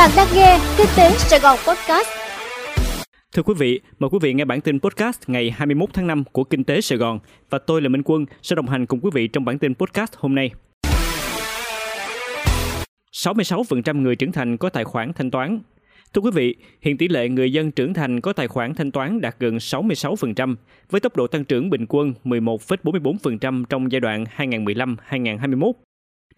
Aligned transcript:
Bạn 0.00 0.10
đang 0.16 0.28
nghe 0.34 0.58
Kinh 0.78 0.86
tế 0.96 1.10
Sài 1.10 1.40
Gòn 1.40 1.58
Podcast. 1.68 2.08
Thưa 3.32 3.42
quý 3.42 3.54
vị, 3.58 3.80
mời 3.98 4.10
quý 4.10 4.18
vị 4.22 4.34
nghe 4.34 4.44
bản 4.44 4.60
tin 4.60 4.80
podcast 4.80 5.18
ngày 5.26 5.50
21 5.50 5.88
tháng 5.92 6.06
5 6.06 6.24
của 6.32 6.44
Kinh 6.44 6.64
tế 6.64 6.80
Sài 6.80 6.98
Gòn 6.98 7.18
và 7.50 7.58
tôi 7.58 7.82
là 7.82 7.88
Minh 7.88 8.02
Quân 8.04 8.24
sẽ 8.42 8.56
đồng 8.56 8.66
hành 8.66 8.86
cùng 8.86 9.00
quý 9.02 9.10
vị 9.14 9.28
trong 9.28 9.44
bản 9.44 9.58
tin 9.58 9.74
podcast 9.74 10.12
hôm 10.16 10.34
nay. 10.34 10.50
66% 13.12 14.00
người 14.02 14.16
trưởng 14.16 14.32
thành 14.32 14.56
có 14.56 14.68
tài 14.68 14.84
khoản 14.84 15.12
thanh 15.12 15.30
toán. 15.30 15.60
Thưa 16.14 16.20
quý 16.20 16.30
vị, 16.34 16.56
hiện 16.80 16.96
tỷ 16.98 17.08
lệ 17.08 17.28
người 17.28 17.52
dân 17.52 17.70
trưởng 17.70 17.94
thành 17.94 18.20
có 18.20 18.32
tài 18.32 18.48
khoản 18.48 18.74
thanh 18.74 18.90
toán 18.90 19.20
đạt 19.20 19.36
gần 19.38 19.56
66%, 19.56 20.54
với 20.90 21.00
tốc 21.00 21.16
độ 21.16 21.26
tăng 21.26 21.44
trưởng 21.44 21.70
bình 21.70 21.86
quân 21.88 22.14
11,44% 22.24 23.64
trong 23.64 23.92
giai 23.92 24.00
đoạn 24.00 24.24
2015-2021. 24.36 25.72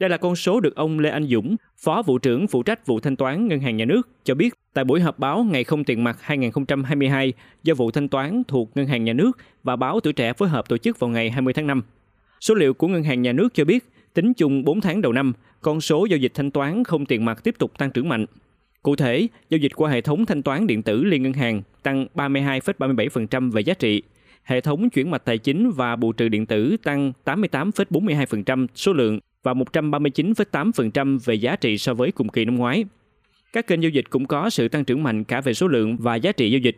Đây 0.03 0.09
là 0.09 0.17
con 0.17 0.37
số 0.37 0.61
được 0.61 0.77
ông 0.77 0.99
Lê 0.99 1.11
Anh 1.11 1.27
Dũng, 1.27 1.57
Phó 1.79 2.03
vụ 2.03 2.19
trưởng 2.19 2.47
phụ 2.47 2.63
trách 2.63 2.87
vụ 2.87 3.01
thanh 3.01 3.17
toán 3.17 3.49
Ngân 3.49 3.61
hàng 3.61 3.77
Nhà 3.77 3.85
nước, 3.85 4.09
cho 4.25 4.35
biết 4.35 4.55
tại 4.75 4.85
buổi 4.85 5.01
họp 5.01 5.19
báo 5.19 5.45
Ngày 5.45 5.65
không 5.65 5.85
tiền 5.85 6.05
mặt 6.05 6.19
2022 6.21 7.33
do 7.63 7.75
vụ 7.75 7.91
thanh 7.91 8.09
toán 8.09 8.43
thuộc 8.49 8.71
Ngân 8.75 8.87
hàng 8.87 9.05
Nhà 9.05 9.13
nước 9.13 9.39
và 9.63 9.77
báo 9.77 10.01
Tuổi 10.01 10.13
Trẻ 10.13 10.33
phối 10.33 10.49
hợp 10.49 10.69
tổ 10.69 10.79
chức 10.79 10.99
vào 10.99 11.11
ngày 11.11 11.31
20 11.31 11.55
tháng 11.55 11.67
5. 11.67 11.83
Số 12.41 12.55
liệu 12.55 12.75
của 12.75 12.89
Ngân 12.89 13.03
hàng 13.03 13.23
Nhà 13.23 13.33
nước 13.33 13.55
cho 13.55 13.65
biết, 13.65 13.85
tính 14.15 14.35
chung 14.35 14.65
4 14.65 14.81
tháng 14.81 15.03
đầu 15.03 15.13
năm, 15.13 15.33
con 15.61 15.81
số 15.81 16.05
giao 16.05 16.19
dịch 16.19 16.33
thanh 16.35 16.51
toán 16.51 16.85
không 16.85 17.07
tiền 17.07 17.25
mặt 17.25 17.45
tiếp 17.45 17.55
tục 17.59 17.79
tăng 17.79 17.91
trưởng 17.91 18.09
mạnh. 18.09 18.27
Cụ 18.83 18.97
thể, 18.97 19.27
giao 19.51 19.59
dịch 19.59 19.73
qua 19.77 19.91
hệ 19.91 20.01
thống 20.01 20.27
thanh 20.27 20.43
toán 20.43 20.67
điện 20.67 20.83
tử 20.83 21.05
liên 21.05 21.23
ngân 21.23 21.33
hàng 21.33 21.63
tăng 21.83 22.07
32,37% 22.15 23.51
về 23.51 23.61
giá 23.61 23.75
trị, 23.75 24.03
hệ 24.43 24.61
thống 24.61 24.91
chuyển 24.91 25.11
mạch 25.11 25.25
tài 25.25 25.39
chính 25.39 25.71
và 25.71 25.97
bù 25.97 26.13
trừ 26.13 26.29
điện 26.29 26.47
tử 26.47 26.77
tăng 26.83 27.13
88,42% 27.25 28.67
số 28.75 28.93
lượng 28.93 29.21
và 29.43 29.55
139,8% 29.55 31.19
về 31.25 31.35
giá 31.35 31.57
trị 31.57 31.79
so 31.79 31.95
với 31.95 32.13
cùng 32.13 32.29
kỳ 32.29 32.45
năm 32.45 32.57
ngoái. 32.57 32.85
Các 33.53 33.67
kênh 33.67 33.83
giao 33.83 33.91
dịch 33.91 34.11
cũng 34.11 34.27
có 34.27 34.51
sự 34.51 34.69
tăng 34.69 34.85
trưởng 34.85 35.03
mạnh 35.03 35.25
cả 35.25 35.41
về 35.41 35.55
số 35.55 35.69
lượng 35.69 35.97
và 35.97 36.17
giá 36.17 36.33
trị 36.33 36.51
giao 36.51 36.59
dịch. 36.59 36.77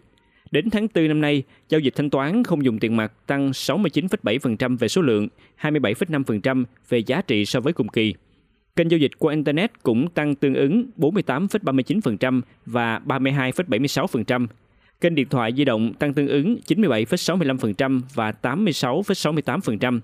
Đến 0.50 0.70
tháng 0.70 0.88
4 0.94 1.08
năm 1.08 1.20
nay, 1.20 1.42
giao 1.68 1.80
dịch 1.80 1.94
thanh 1.96 2.10
toán 2.10 2.44
không 2.44 2.64
dùng 2.64 2.78
tiền 2.78 2.96
mặt 2.96 3.12
tăng 3.26 3.50
69,7% 3.50 4.76
về 4.78 4.88
số 4.88 5.02
lượng, 5.02 5.28
27,5% 5.60 6.64
về 6.88 6.98
giá 6.98 7.20
trị 7.20 7.44
so 7.44 7.60
với 7.60 7.72
cùng 7.72 7.88
kỳ. 7.88 8.14
Kênh 8.76 8.90
giao 8.90 8.98
dịch 8.98 9.10
qua 9.18 9.34
Internet 9.34 9.82
cũng 9.82 10.08
tăng 10.08 10.34
tương 10.34 10.54
ứng 10.54 10.86
48,39% 10.96 12.40
và 12.66 13.00
32,76%. 13.06 14.46
Kênh 15.00 15.14
điện 15.14 15.28
thoại 15.28 15.52
di 15.56 15.64
động 15.64 15.94
tăng 15.94 16.14
tương 16.14 16.28
ứng 16.28 16.58
97,65% 16.66 18.00
và 18.14 18.32
86,68%. 18.42 20.00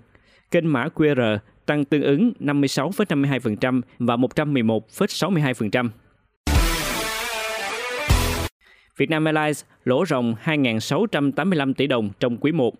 Kênh 0.50 0.72
mã 0.72 0.88
QR 0.94 1.38
tăng 1.70 1.84
tương 1.84 2.02
ứng 2.02 2.32
56,52% 2.40 3.80
và 3.98 4.16
111,62%. 4.16 5.88
Vietnam 8.96 9.24
Airlines 9.24 9.64
lỗ 9.84 10.06
ròng 10.06 10.34
2.685 10.44 11.74
tỷ 11.74 11.86
đồng 11.86 12.10
trong 12.20 12.36
quý 12.36 12.52
1. 12.52 12.74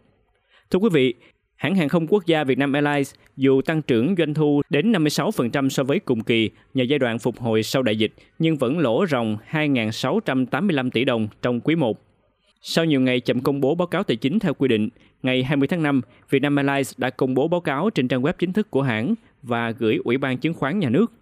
Thưa 0.71 0.79
quý 0.79 0.89
vị, 0.93 1.15
hãng 1.57 1.75
hàng 1.75 1.89
không 1.89 2.07
quốc 2.07 2.27
gia 2.27 2.45
Vietnam 2.45 2.73
Airlines 2.73 3.15
dù 3.37 3.63
tăng 3.63 3.83
trưởng 3.83 4.15
doanh 4.19 4.35
thu 4.35 4.63
đến 4.71 4.93
56% 4.93 5.69
so 5.69 5.83
với 5.83 5.99
cùng 5.99 6.23
kỳ 6.23 6.51
nhờ 6.75 6.85
giai 6.85 6.99
đoạn 6.99 7.19
phục 7.19 7.41
hồi 7.41 7.63
sau 7.63 7.83
đại 7.83 7.97
dịch, 7.97 8.13
nhưng 8.39 8.57
vẫn 8.57 8.79
lỗ 8.79 9.07
ròng 9.07 9.37
2.685 9.51 10.91
tỷ 10.91 11.05
đồng 11.05 11.29
trong 11.43 11.61
quý 11.61 11.75
1. 11.75 12.10
Sau 12.63 12.85
nhiều 12.85 13.01
ngày 13.01 13.21
chậm 13.21 13.41
công 13.41 13.61
bố 13.61 13.75
báo 13.75 13.87
cáo 13.87 14.03
tài 14.03 14.17
chính 14.17 14.39
theo 14.39 14.55
quy 14.55 14.69
định, 14.69 14.89
ngày 15.23 15.43
20 15.43 15.69
tháng 15.69 15.83
5, 15.83 16.01
Vietnam 16.31 16.57
Airlines 16.57 16.99
đã 16.99 17.11
công 17.11 17.35
bố 17.35 17.49
báo 17.49 17.61
cáo 17.61 17.91
trên 17.91 18.09
trang 18.09 18.23
web 18.23 18.33
chính 18.39 18.53
thức 18.53 18.71
của 18.71 18.83
hãng 18.83 19.15
và 19.43 19.71
gửi 19.71 19.99
Ủy 20.05 20.19
ban 20.19 20.39
Chứng 20.39 20.55
khoán 20.55 20.79
Nhà 20.79 20.89
nước. 20.89 21.13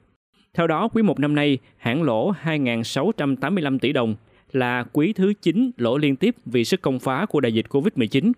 Theo 0.54 0.66
đó, 0.66 0.88
quý 0.88 1.02
1 1.02 1.20
năm 1.20 1.34
nay, 1.34 1.58
hãng 1.76 2.02
lỗ 2.02 2.32
2.685 2.32 3.78
tỷ 3.78 3.92
đồng, 3.92 4.14
là 4.52 4.84
quý 4.92 5.12
thứ 5.12 5.32
9 5.42 5.70
lỗ 5.76 5.98
liên 5.98 6.16
tiếp 6.16 6.36
vì 6.46 6.64
sức 6.64 6.82
công 6.82 6.98
phá 6.98 7.26
của 7.26 7.40
đại 7.40 7.54
dịch 7.54 7.66
COVID-19. 7.68 8.32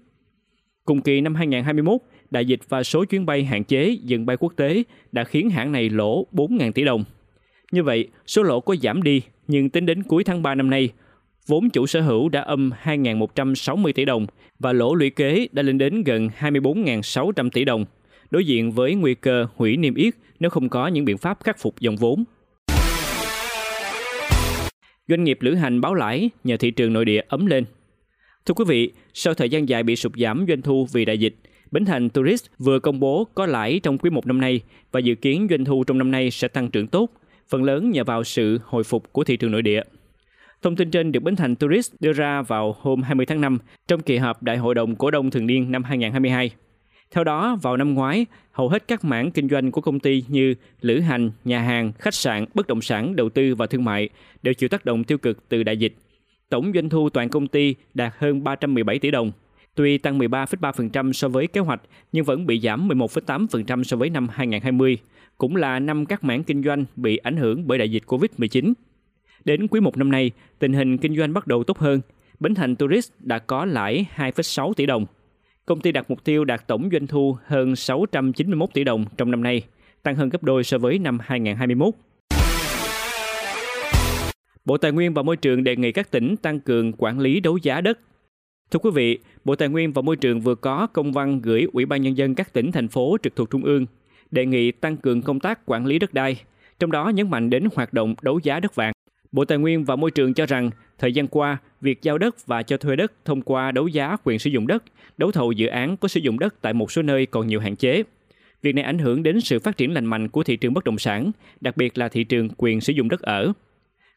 Cùng 0.84 1.00
kỳ 1.00 1.20
năm 1.20 1.34
2021, 1.34 2.00
đại 2.30 2.46
dịch 2.46 2.60
và 2.68 2.82
số 2.82 3.04
chuyến 3.04 3.26
bay 3.26 3.44
hạn 3.44 3.64
chế 3.64 3.98
dừng 4.02 4.26
bay 4.26 4.36
quốc 4.36 4.52
tế 4.56 4.82
đã 5.12 5.24
khiến 5.24 5.50
hãng 5.50 5.72
này 5.72 5.90
lỗ 5.90 6.26
4.000 6.32 6.72
tỷ 6.72 6.84
đồng. 6.84 7.04
Như 7.72 7.82
vậy, 7.82 8.08
số 8.26 8.42
lỗ 8.42 8.60
có 8.60 8.76
giảm 8.82 9.02
đi, 9.02 9.22
nhưng 9.48 9.70
tính 9.70 9.86
đến 9.86 10.02
cuối 10.02 10.24
tháng 10.24 10.42
3 10.42 10.54
năm 10.54 10.70
nay, 10.70 10.90
vốn 11.46 11.70
chủ 11.70 11.86
sở 11.86 12.00
hữu 12.00 12.28
đã 12.28 12.40
âm 12.40 12.70
2.160 12.84 13.92
tỷ 13.92 14.04
đồng 14.04 14.26
và 14.58 14.72
lỗ 14.72 14.94
lũy 14.94 15.10
kế 15.10 15.48
đã 15.52 15.62
lên 15.62 15.78
đến 15.78 16.04
gần 16.04 16.28
24.600 16.38 17.50
tỷ 17.50 17.64
đồng, 17.64 17.84
đối 18.30 18.44
diện 18.44 18.72
với 18.72 18.94
nguy 18.94 19.14
cơ 19.14 19.46
hủy 19.56 19.76
niêm 19.76 19.94
yết 19.94 20.14
nếu 20.40 20.50
không 20.50 20.68
có 20.68 20.86
những 20.86 21.04
biện 21.04 21.18
pháp 21.18 21.38
khắc 21.44 21.58
phục 21.58 21.80
dòng 21.80 21.96
vốn. 21.96 22.24
Doanh 25.08 25.24
nghiệp 25.24 25.38
lữ 25.40 25.54
hành 25.54 25.80
báo 25.80 25.94
lãi 25.94 26.30
nhờ 26.44 26.56
thị 26.56 26.70
trường 26.70 26.92
nội 26.92 27.04
địa 27.04 27.20
ấm 27.28 27.46
lên. 27.46 27.64
Thưa 28.46 28.54
quý 28.54 28.64
vị, 28.68 28.92
sau 29.14 29.34
thời 29.34 29.48
gian 29.48 29.68
dài 29.68 29.82
bị 29.82 29.96
sụt 29.96 30.12
giảm 30.16 30.44
doanh 30.48 30.62
thu 30.62 30.86
vì 30.92 31.04
đại 31.04 31.18
dịch, 31.18 31.36
Bến 31.70 31.84
Thành 31.84 32.10
Tourist 32.10 32.46
vừa 32.58 32.78
công 32.78 33.00
bố 33.00 33.26
có 33.34 33.46
lãi 33.46 33.80
trong 33.82 33.98
quý 33.98 34.10
một 34.10 34.26
năm 34.26 34.40
nay 34.40 34.60
và 34.92 35.00
dự 35.00 35.14
kiến 35.14 35.46
doanh 35.50 35.64
thu 35.64 35.84
trong 35.84 35.98
năm 35.98 36.10
nay 36.10 36.30
sẽ 36.30 36.48
tăng 36.48 36.70
trưởng 36.70 36.86
tốt, 36.86 37.10
phần 37.48 37.64
lớn 37.64 37.90
nhờ 37.90 38.04
vào 38.04 38.24
sự 38.24 38.58
hồi 38.64 38.84
phục 38.84 39.12
của 39.12 39.24
thị 39.24 39.36
trường 39.36 39.50
nội 39.50 39.62
địa. 39.62 39.82
Thông 40.62 40.76
tin 40.76 40.90
trên 40.90 41.12
được 41.12 41.22
Bến 41.22 41.36
Thành 41.36 41.56
Tourist 41.56 41.92
đưa 42.00 42.12
ra 42.12 42.42
vào 42.42 42.76
hôm 42.80 43.02
20 43.02 43.26
tháng 43.26 43.40
5 43.40 43.58
trong 43.88 44.00
kỳ 44.00 44.16
họp 44.16 44.42
Đại 44.42 44.56
hội 44.56 44.74
đồng 44.74 44.96
Cổ 44.96 45.10
đông 45.10 45.30
Thường 45.30 45.46
niên 45.46 45.72
năm 45.72 45.84
2022. 45.84 46.50
Theo 47.10 47.24
đó, 47.24 47.58
vào 47.62 47.76
năm 47.76 47.94
ngoái, 47.94 48.26
hầu 48.52 48.68
hết 48.68 48.88
các 48.88 49.04
mảng 49.04 49.30
kinh 49.30 49.48
doanh 49.48 49.70
của 49.70 49.80
công 49.80 50.00
ty 50.00 50.24
như 50.28 50.54
lữ 50.80 51.00
hành, 51.00 51.30
nhà 51.44 51.60
hàng, 51.60 51.92
khách 51.98 52.14
sạn, 52.14 52.44
bất 52.54 52.66
động 52.66 52.82
sản, 52.82 53.16
đầu 53.16 53.28
tư 53.28 53.54
và 53.54 53.66
thương 53.66 53.84
mại 53.84 54.08
đều 54.42 54.54
chịu 54.54 54.68
tác 54.68 54.84
động 54.84 55.04
tiêu 55.04 55.18
cực 55.18 55.48
từ 55.48 55.62
đại 55.62 55.76
dịch. 55.76 55.94
Tổng 56.48 56.72
doanh 56.74 56.88
thu 56.88 57.10
toàn 57.10 57.28
công 57.28 57.48
ty 57.48 57.74
đạt 57.94 58.12
hơn 58.18 58.44
317 58.44 58.98
tỷ 58.98 59.10
đồng, 59.10 59.32
tuy 59.74 59.98
tăng 59.98 60.18
13,3% 60.18 61.12
so 61.12 61.28
với 61.28 61.46
kế 61.46 61.60
hoạch 61.60 61.80
nhưng 62.12 62.24
vẫn 62.24 62.46
bị 62.46 62.60
giảm 62.60 62.88
11,8% 62.88 63.82
so 63.82 63.96
với 63.96 64.10
năm 64.10 64.28
2020, 64.32 64.98
cũng 65.38 65.56
là 65.56 65.78
năm 65.78 66.06
các 66.06 66.24
mảng 66.24 66.44
kinh 66.44 66.62
doanh 66.62 66.84
bị 66.96 67.16
ảnh 67.16 67.36
hưởng 67.36 67.66
bởi 67.66 67.78
đại 67.78 67.90
dịch 67.90 68.02
Covid-19. 68.06 68.72
Đến 69.44 69.68
quý 69.68 69.80
1 69.80 69.96
năm 69.96 70.10
nay, 70.10 70.30
tình 70.58 70.72
hình 70.72 70.98
kinh 70.98 71.16
doanh 71.16 71.32
bắt 71.32 71.46
đầu 71.46 71.64
tốt 71.64 71.78
hơn. 71.78 72.00
Bến 72.40 72.54
Thành 72.54 72.76
Tourist 72.76 73.12
đã 73.18 73.38
có 73.38 73.64
lãi 73.64 74.06
2,6 74.16 74.72
tỷ 74.72 74.86
đồng. 74.86 75.06
Công 75.66 75.80
ty 75.80 75.92
đặt 75.92 76.10
mục 76.10 76.24
tiêu 76.24 76.44
đạt 76.44 76.66
tổng 76.66 76.88
doanh 76.92 77.06
thu 77.06 77.36
hơn 77.44 77.76
691 77.76 78.70
tỷ 78.74 78.84
đồng 78.84 79.04
trong 79.16 79.30
năm 79.30 79.42
nay, 79.42 79.62
tăng 80.02 80.16
hơn 80.16 80.28
gấp 80.28 80.42
đôi 80.42 80.64
so 80.64 80.78
với 80.78 80.98
năm 80.98 81.18
2021. 81.22 81.94
Bộ 84.64 84.76
Tài 84.76 84.92
nguyên 84.92 85.14
và 85.14 85.22
Môi 85.22 85.36
trường 85.36 85.64
đề 85.64 85.76
nghị 85.76 85.92
các 85.92 86.10
tỉnh 86.10 86.36
tăng 86.36 86.60
cường 86.60 86.92
quản 86.98 87.18
lý 87.18 87.40
đấu 87.40 87.56
giá 87.56 87.80
đất. 87.80 87.98
Thưa 88.70 88.78
quý 88.78 88.90
vị, 88.94 89.18
Bộ 89.44 89.56
Tài 89.56 89.68
nguyên 89.68 89.92
và 89.92 90.02
Môi 90.02 90.16
trường 90.16 90.40
vừa 90.40 90.54
có 90.54 90.86
công 90.86 91.12
văn 91.12 91.40
gửi 91.40 91.66
Ủy 91.72 91.86
ban 91.86 92.02
Nhân 92.02 92.16
dân 92.16 92.34
các 92.34 92.52
tỉnh, 92.52 92.72
thành 92.72 92.88
phố 92.88 93.16
trực 93.22 93.36
thuộc 93.36 93.50
Trung 93.50 93.64
ương, 93.64 93.86
đề 94.30 94.46
nghị 94.46 94.72
tăng 94.72 94.96
cường 94.96 95.22
công 95.22 95.40
tác 95.40 95.60
quản 95.66 95.86
lý 95.86 95.98
đất 95.98 96.14
đai, 96.14 96.40
trong 96.78 96.90
đó 96.90 97.08
nhấn 97.08 97.30
mạnh 97.30 97.50
đến 97.50 97.68
hoạt 97.74 97.92
động 97.92 98.14
đấu 98.22 98.40
giá 98.42 98.60
đất 98.60 98.74
vàng. 98.74 98.92
Bộ 99.32 99.44
Tài 99.44 99.58
nguyên 99.58 99.84
và 99.84 99.96
Môi 99.96 100.10
trường 100.10 100.34
cho 100.34 100.46
rằng, 100.46 100.70
thời 100.98 101.12
gian 101.12 101.28
qua, 101.28 101.58
việc 101.80 102.02
giao 102.02 102.18
đất 102.18 102.46
và 102.46 102.62
cho 102.62 102.76
thuê 102.76 102.96
đất 102.96 103.12
thông 103.24 103.42
qua 103.42 103.72
đấu 103.72 103.88
giá 103.88 104.16
quyền 104.24 104.38
sử 104.38 104.50
dụng 104.50 104.66
đất, 104.66 104.84
đấu 105.18 105.32
thầu 105.32 105.52
dự 105.52 105.66
án 105.66 105.96
có 105.96 106.08
sử 106.08 106.20
dụng 106.20 106.38
đất 106.38 106.54
tại 106.60 106.72
một 106.72 106.92
số 106.92 107.02
nơi 107.02 107.26
còn 107.26 107.46
nhiều 107.46 107.60
hạn 107.60 107.76
chế. 107.76 108.02
Việc 108.62 108.74
này 108.74 108.84
ảnh 108.84 108.98
hưởng 108.98 109.22
đến 109.22 109.40
sự 109.40 109.58
phát 109.58 109.76
triển 109.76 109.94
lành 109.94 110.06
mạnh 110.06 110.28
của 110.28 110.42
thị 110.42 110.56
trường 110.56 110.74
bất 110.74 110.84
động 110.84 110.98
sản, 110.98 111.30
đặc 111.60 111.76
biệt 111.76 111.98
là 111.98 112.08
thị 112.08 112.24
trường 112.24 112.48
quyền 112.56 112.80
sử 112.80 112.92
dụng 112.92 113.08
đất 113.08 113.20
ở. 113.20 113.52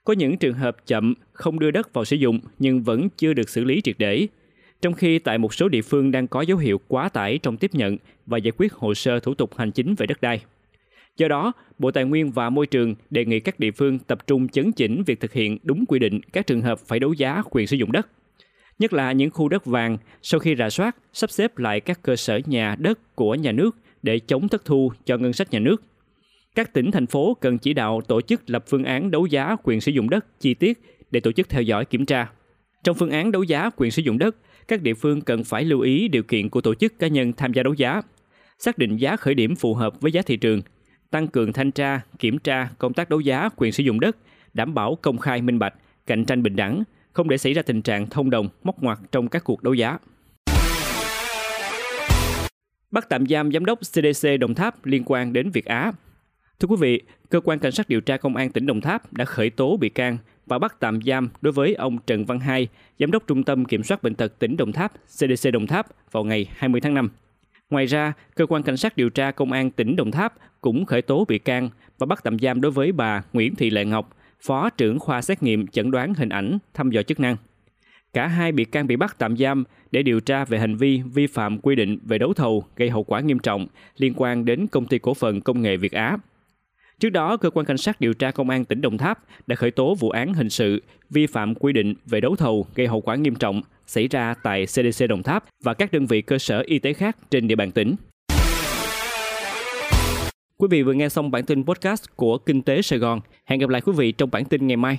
Có 0.04 0.14
những 0.14 0.38
trường 0.38 0.54
hợp 0.54 0.78
chậm 0.86 1.14
không 1.34 1.60
đưa 1.60 1.72
đất 1.72 1.94
vào 1.94 2.06
sử 2.06 2.16
dụng 2.16 2.40
nhưng 2.60 2.84
vẫn 2.84 3.10
chưa 3.18 3.34
được 3.34 3.50
xử 3.50 3.64
lý 3.64 3.82
triệt 3.82 3.96
để. 3.98 4.28
Trong 4.82 4.94
khi 4.94 5.20
tại 5.20 5.38
một 5.38 5.54
số 5.54 5.70
địa 5.70 5.82
phương 5.82 6.12
đang 6.12 6.28
có 6.28 6.42
dấu 6.42 6.58
hiệu 6.58 6.82
quá 6.88 7.10
tải 7.10 7.38
trong 7.38 7.58
tiếp 7.58 7.72
nhận 7.74 7.98
và 8.26 8.38
giải 8.38 8.52
quyết 8.58 8.74
hồ 8.74 8.94
sơ 8.94 9.20
thủ 9.20 9.34
tục 9.34 9.58
hành 9.58 9.72
chính 9.72 9.96
về 9.96 10.06
đất 10.08 10.22
đai. 10.22 10.42
Do 11.18 11.28
đó, 11.28 11.54
Bộ 11.80 11.92
Tài 11.92 12.06
nguyên 12.06 12.32
và 12.32 12.50
Môi 12.50 12.68
trường 12.68 12.96
đề 13.10 13.26
nghị 13.26 13.40
các 13.40 13.60
địa 13.60 13.72
phương 13.72 14.00
tập 14.00 14.28
trung 14.28 14.48
chấn 14.48 14.72
chỉnh 14.72 15.04
việc 15.04 15.20
thực 15.20 15.34
hiện 15.34 15.58
đúng 15.64 15.86
quy 15.86 16.00
định 16.00 16.22
các 16.34 16.48
trường 16.48 16.62
hợp 16.62 16.80
phải 16.80 17.00
đấu 17.00 17.14
giá 17.14 17.42
quyền 17.52 17.68
sử 17.68 17.78
dụng 17.78 17.92
đất. 17.92 18.08
Nhất 18.80 18.94
là 18.94 19.12
những 19.12 19.30
khu 19.30 19.50
đất 19.50 19.66
vàng, 19.66 19.98
sau 20.22 20.40
khi 20.40 20.56
rà 20.56 20.70
soát, 20.70 20.96
sắp 21.14 21.32
xếp 21.32 21.58
lại 21.58 21.80
các 21.80 22.02
cơ 22.02 22.16
sở 22.16 22.40
nhà 22.46 22.76
đất 22.80 23.16
của 23.16 23.36
nhà 23.36 23.52
nước 23.52 23.78
để 24.04 24.20
chống 24.20 24.48
thất 24.48 24.66
thu 24.66 24.92
cho 25.06 25.18
ngân 25.18 25.34
sách 25.34 25.52
nhà 25.52 25.60
nước. 25.60 25.84
Các 26.56 26.74
tỉnh, 26.74 26.92
thành 26.92 27.08
phố 27.08 27.38
cần 27.42 27.58
chỉ 27.58 27.74
đạo 27.74 28.02
tổ 28.08 28.22
chức 28.22 28.50
lập 28.50 28.64
phương 28.68 28.84
án 28.84 29.12
đấu 29.12 29.26
giá 29.26 29.56
quyền 29.64 29.82
sử 29.82 29.92
dụng 29.92 30.10
đất 30.10 30.40
chi 30.40 30.54
tiết 30.54 30.82
để 31.12 31.20
tổ 31.20 31.32
chức 31.32 31.50
theo 31.50 31.62
dõi 31.62 31.86
kiểm 31.86 32.06
tra. 32.06 32.30
Trong 32.84 32.96
phương 32.96 33.12
án 33.12 33.32
đấu 33.32 33.44
giá 33.44 33.70
quyền 33.78 33.92
sử 33.92 34.02
dụng 34.02 34.18
đất, 34.18 34.36
các 34.68 34.82
địa 34.82 34.94
phương 34.94 35.22
cần 35.22 35.44
phải 35.44 35.64
lưu 35.64 35.80
ý 35.80 36.08
điều 36.08 36.24
kiện 36.24 36.50
của 36.50 36.62
tổ 36.62 36.76
chức 36.76 37.00
cá 37.00 37.08
nhân 37.08 37.34
tham 37.34 37.54
gia 37.54 37.64
đấu 37.64 37.74
giá, 37.74 38.02
xác 38.60 38.78
định 38.78 38.98
giá 38.98 39.16
khởi 39.16 39.34
điểm 39.34 39.56
phù 39.56 39.74
hợp 39.74 40.02
với 40.02 40.12
giá 40.12 40.22
thị 40.22 40.38
trường, 40.38 40.62
tăng 41.14 41.28
cường 41.28 41.54
thanh 41.54 41.72
tra, 41.72 42.02
kiểm 42.20 42.40
tra 42.40 42.70
công 42.78 42.94
tác 42.94 43.10
đấu 43.10 43.20
giá 43.20 43.50
quyền 43.56 43.72
sử 43.72 43.84
dụng 43.84 44.00
đất, 44.00 44.18
đảm 44.54 44.74
bảo 44.74 44.96
công 45.02 45.18
khai 45.18 45.42
minh 45.42 45.60
bạch, 45.60 45.74
cạnh 46.06 46.26
tranh 46.26 46.44
bình 46.44 46.56
đẳng, 46.56 46.84
không 47.12 47.30
để 47.30 47.38
xảy 47.38 47.54
ra 47.54 47.62
tình 47.62 47.82
trạng 47.82 48.08
thông 48.08 48.30
đồng, 48.30 48.50
móc 48.64 48.84
ngoặt 48.84 49.00
trong 49.12 49.28
các 49.28 49.44
cuộc 49.44 49.64
đấu 49.64 49.74
giá. 49.74 49.98
Bắt 52.92 53.10
tạm 53.10 53.28
giam 53.28 53.52
giám 53.52 53.66
đốc 53.66 53.80
CDC 53.80 54.28
Đồng 54.40 54.56
Tháp 54.56 54.86
liên 54.86 55.04
quan 55.06 55.34
đến 55.34 55.50
Việt 55.50 55.66
Á. 55.66 55.92
Thưa 56.60 56.68
quý 56.68 56.76
vị, 56.80 57.02
cơ 57.30 57.40
quan 57.40 57.60
cảnh 57.60 57.72
sát 57.72 57.90
điều 57.90 58.02
tra 58.02 58.18
công 58.18 58.36
an 58.36 58.52
tỉnh 58.52 58.66
Đồng 58.66 58.82
Tháp 58.82 59.14
đã 59.14 59.26
khởi 59.26 59.50
tố 59.50 59.78
bị 59.78 59.90
can 59.90 60.18
và 60.46 60.60
bắt 60.60 60.76
tạm 60.80 61.00
giam 61.06 61.30
đối 61.42 61.54
với 61.54 61.74
ông 61.74 61.98
Trần 62.08 62.26
Văn 62.26 62.40
Hai, 62.40 62.68
giám 63.00 63.12
đốc 63.12 63.28
Trung 63.28 63.44
tâm 63.44 63.66
Kiểm 63.66 63.84
soát 63.84 64.04
bệnh 64.04 64.16
tật 64.16 64.40
tỉnh 64.40 64.58
Đồng 64.58 64.72
Tháp, 64.72 64.94
CDC 65.08 65.52
Đồng 65.54 65.68
Tháp 65.68 66.12
vào 66.12 66.24
ngày 66.24 66.48
20 66.58 66.82
tháng 66.82 66.94
5. 66.94 67.10
Ngoài 67.70 67.86
ra, 67.86 68.14
cơ 68.36 68.46
quan 68.46 68.64
cảnh 68.64 68.78
sát 68.78 68.98
điều 68.98 69.10
tra 69.10 69.32
công 69.32 69.52
an 69.52 69.72
tỉnh 69.72 69.96
Đồng 69.96 70.12
Tháp 70.12 70.34
cũng 70.62 70.86
khởi 70.86 71.02
tố 71.02 71.26
bị 71.26 71.40
can 71.40 71.70
và 72.00 72.06
bắt 72.06 72.20
tạm 72.24 72.40
giam 72.40 72.62
đối 72.62 72.72
với 72.72 72.92
bà 72.92 73.24
Nguyễn 73.34 73.56
Thị 73.56 73.70
Lệ 73.70 73.86
Ngọc, 73.86 74.18
phó 74.42 74.70
trưởng 74.70 75.00
khoa 75.00 75.22
xét 75.22 75.44
nghiệm 75.44 75.68
chẩn 75.68 75.92
đoán 75.92 76.14
hình 76.14 76.30
ảnh 76.30 76.58
thăm 76.74 76.92
dò 76.92 77.02
chức 77.02 77.20
năng. 77.20 77.38
Cả 78.14 78.28
hai 78.28 78.52
bị 78.52 78.66
can 78.66 78.88
bị 78.88 78.96
bắt 78.96 79.16
tạm 79.18 79.38
giam 79.38 79.64
để 79.92 80.04
điều 80.04 80.20
tra 80.20 80.46
về 80.46 80.60
hành 80.60 80.76
vi 80.76 81.02
vi 81.14 81.28
phạm 81.28 81.58
quy 81.60 81.76
định 81.76 82.00
về 82.04 82.18
đấu 82.18 82.34
thầu 82.34 82.66
gây 82.76 82.90
hậu 82.90 83.04
quả 83.04 83.20
nghiêm 83.20 83.40
trọng 83.40 83.68
liên 83.98 84.14
quan 84.16 84.46
đến 84.46 84.68
công 84.68 84.86
ty 84.86 85.00
cổ 85.00 85.14
phần 85.14 85.42
công 85.42 85.62
nghệ 85.62 85.78
Việt 85.78 85.92
Á. 85.92 86.18
Trước 87.00 87.10
đó, 87.10 87.38
cơ 87.38 87.50
quan 87.50 87.66
cảnh 87.66 87.78
sát 87.78 88.02
điều 88.02 88.14
tra 88.14 88.32
công 88.32 88.50
an 88.50 88.66
tỉnh 88.66 88.82
Đồng 88.82 88.98
Tháp 88.98 89.20
đã 89.48 89.56
khởi 89.56 89.72
tố 89.72 89.96
vụ 89.96 90.10
án 90.10 90.34
hình 90.34 90.50
sự 90.50 90.84
vi 91.10 91.28
phạm 91.28 91.56
quy 91.56 91.74
định 91.74 91.94
về 92.06 92.22
đấu 92.22 92.36
thầu 92.36 92.68
gây 92.76 92.88
hậu 92.88 93.02
quả 93.02 93.16
nghiêm 93.16 93.36
trọng 93.36 93.62
xảy 93.88 94.08
ra 94.08 94.34
tại 94.44 94.66
CDC 94.66 95.08
Đồng 95.10 95.24
Tháp 95.24 95.46
và 95.64 95.74
các 95.74 95.92
đơn 95.92 96.06
vị 96.06 96.22
cơ 96.22 96.38
sở 96.38 96.64
y 96.66 96.80
tế 96.80 96.94
khác 96.94 97.18
trên 97.32 97.48
địa 97.48 97.56
bàn 97.56 97.72
tỉnh. 97.72 97.96
Quý 100.58 100.68
vị 100.72 100.84
vừa 100.84 100.94
nghe 100.94 101.10
xong 101.10 101.32
bản 101.32 101.46
tin 101.46 101.66
podcast 101.66 102.04
của 102.16 102.38
Kinh 102.38 102.62
tế 102.62 102.82
Sài 102.82 103.00
Gòn. 103.00 103.20
Hẹn 103.46 103.60
gặp 103.60 103.70
lại 103.70 103.82
quý 103.82 103.94
vị 103.96 104.12
trong 104.12 104.32
bản 104.32 104.46
tin 104.46 104.68
ngày 104.68 104.78
mai. 104.78 104.98